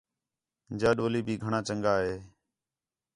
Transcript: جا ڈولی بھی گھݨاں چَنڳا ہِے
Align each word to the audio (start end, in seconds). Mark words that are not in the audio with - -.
جا 0.79 0.89
ڈولی 0.97 1.21
بھی 1.27 1.33
گھݨاں 1.43 1.63
چَنڳا 1.67 1.93
ہِے 2.03 2.15